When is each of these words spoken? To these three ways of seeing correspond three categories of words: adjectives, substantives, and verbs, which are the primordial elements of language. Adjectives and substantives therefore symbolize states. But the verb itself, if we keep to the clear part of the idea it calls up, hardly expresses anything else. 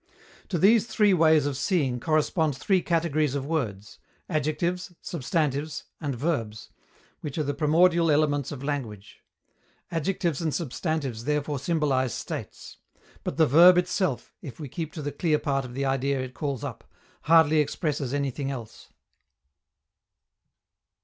To 0.49 0.57
these 0.57 0.87
three 0.87 1.13
ways 1.13 1.45
of 1.45 1.55
seeing 1.55 1.99
correspond 1.99 2.57
three 2.57 2.81
categories 2.81 3.35
of 3.35 3.45
words: 3.45 3.99
adjectives, 4.27 4.95
substantives, 4.99 5.83
and 5.99 6.15
verbs, 6.15 6.71
which 7.19 7.37
are 7.37 7.43
the 7.43 7.53
primordial 7.53 8.09
elements 8.09 8.51
of 8.51 8.63
language. 8.63 9.19
Adjectives 9.91 10.41
and 10.41 10.55
substantives 10.55 11.25
therefore 11.25 11.59
symbolize 11.59 12.15
states. 12.15 12.77
But 13.23 13.37
the 13.37 13.45
verb 13.45 13.77
itself, 13.77 14.33
if 14.41 14.59
we 14.59 14.67
keep 14.67 14.91
to 14.93 15.03
the 15.03 15.11
clear 15.11 15.37
part 15.37 15.65
of 15.65 15.75
the 15.75 15.85
idea 15.85 16.19
it 16.19 16.33
calls 16.33 16.63
up, 16.63 16.83
hardly 17.25 17.59
expresses 17.59 18.11
anything 18.11 18.49
else. 18.49 18.87